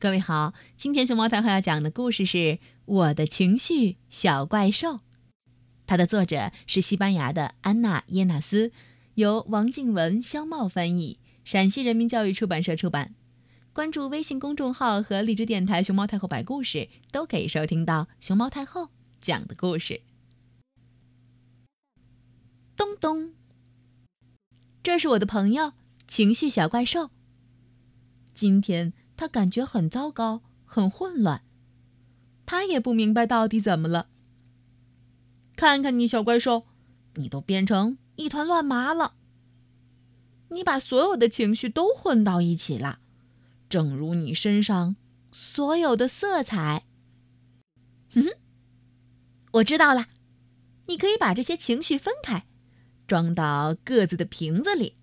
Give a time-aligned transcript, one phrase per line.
[0.00, 2.38] 各位好，今天熊猫太后要讲的故事是
[2.86, 4.88] 《我的情绪小怪兽》，
[5.86, 8.72] 它的作者是西班牙的安娜耶纳斯，
[9.16, 13.14] 由王静文、肖茂翻译，陕西人民教育出版社出版。
[13.74, 18.88] 关注微信公众号和荔枝电台“熊猫太后摆故事”，都可以收听到熊猫太后
[19.20, 20.00] 讲的故事。
[22.74, 23.34] 咚咚，
[24.82, 25.74] 这是我的朋友
[26.08, 27.10] 情绪小怪兽。
[28.32, 28.94] 今天。
[29.20, 31.42] 他感觉很糟糕，很混乱。
[32.46, 34.08] 他也不明白到底怎么了。
[35.56, 36.64] 看看你，小怪兽，
[37.16, 39.16] 你都变成一团乱麻了。
[40.48, 43.00] 你把所有的情绪都混到一起了，
[43.68, 44.96] 正如你身上
[45.30, 46.86] 所有的色彩。
[48.14, 48.30] 哼哼，
[49.52, 50.06] 我知道了，
[50.86, 52.46] 你可以把这些情绪分开，
[53.06, 54.94] 装到各自的瓶子里。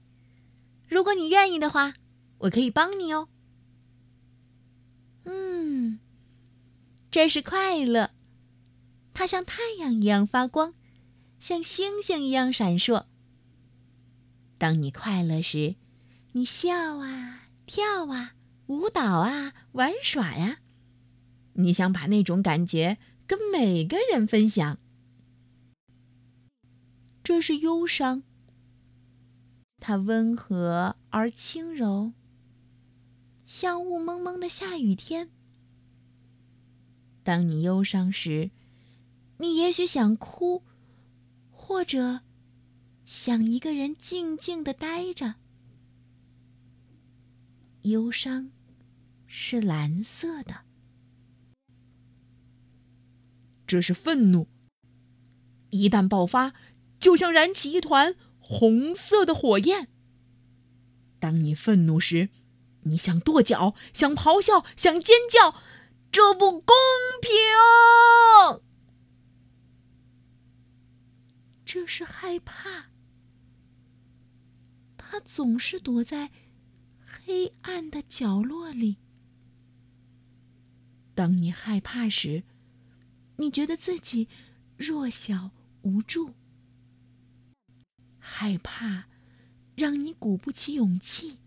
[0.90, 1.94] 如果你愿意的话，
[2.40, 3.30] 我可以帮你哦。
[5.30, 6.00] 嗯，
[7.12, 8.12] 这是快乐，
[9.14, 10.74] 它像太阳一样发光，
[11.38, 13.06] 像星星一样闪烁。
[14.58, 15.76] 当你快乐时，
[16.32, 18.36] 你笑啊，跳啊，
[18.68, 20.60] 舞蹈啊，玩耍呀，
[21.54, 24.80] 你想把那种感觉跟每个人分享。
[27.22, 28.24] 这是忧伤，
[29.82, 32.14] 它温和而轻柔。
[33.48, 35.30] 像雾蒙蒙的下雨天。
[37.24, 38.52] 当你忧伤时，
[39.38, 40.64] 你也许想哭，
[41.50, 42.20] 或者
[43.06, 45.36] 想一个人静静的待着。
[47.84, 48.52] 忧伤
[49.26, 50.66] 是蓝色的，
[53.66, 54.50] 这是愤怒。
[55.70, 56.54] 一旦爆发，
[57.00, 59.88] 就像燃起一团红色的火焰。
[61.18, 62.30] 当你愤怒时，
[62.90, 65.62] 你想跺脚，想咆哮，想尖叫，
[66.12, 66.76] 这不公
[67.22, 68.62] 平。
[71.66, 72.86] 这是害怕，
[74.98, 76.32] 他总是躲在
[77.02, 78.98] 黑暗的角落里。
[81.14, 82.44] 当你害怕时，
[83.38, 84.30] 你觉得自己
[84.78, 86.36] 弱小无助，
[88.18, 89.06] 害怕
[89.76, 91.40] 让你鼓不起勇气。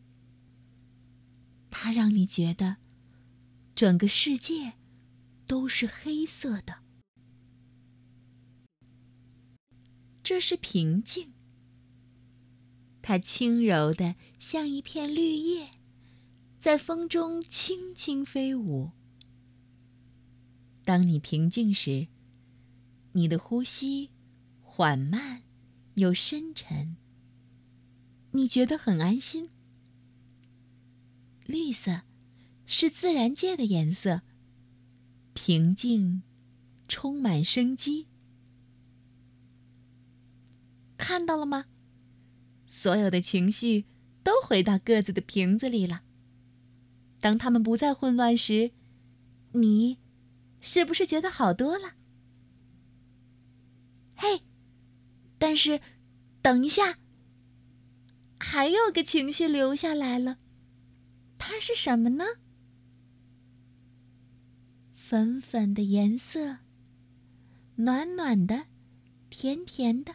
[1.82, 2.76] 它让你觉得
[3.74, 4.74] 整个世界
[5.46, 6.80] 都是黑色的。
[10.22, 11.32] 这是平静，
[13.00, 15.70] 它轻柔的像一片绿叶，
[16.58, 18.90] 在风中轻轻飞舞。
[20.84, 22.08] 当你平静时，
[23.12, 24.10] 你的呼吸
[24.60, 25.44] 缓慢
[25.94, 26.98] 又深沉，
[28.32, 29.48] 你觉得很安心。
[31.50, 32.02] 绿色
[32.64, 34.22] 是自然界的颜色，
[35.34, 36.22] 平静，
[36.86, 38.06] 充满生机。
[40.96, 41.66] 看到了吗？
[42.66, 43.84] 所有的情绪
[44.22, 46.02] 都回到各自的瓶子里了。
[47.20, 48.70] 当它们不再混乱时，
[49.52, 49.98] 你
[50.60, 51.94] 是不是觉得好多了？
[54.14, 54.42] 嘿，
[55.36, 55.80] 但是，
[56.40, 56.98] 等一下，
[58.38, 60.38] 还有个情绪留下来了。
[61.42, 62.24] 它是什么呢？
[64.94, 66.58] 粉粉的颜色，
[67.76, 68.66] 暖暖的，
[69.30, 70.14] 甜甜的，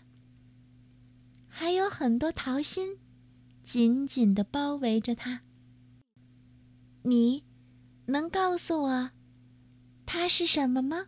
[1.47, 2.99] 还有很多桃心，
[3.63, 5.41] 紧紧的包围着它。
[7.01, 7.43] 你
[8.05, 9.11] 能告诉我，
[10.05, 11.07] 它是什么吗？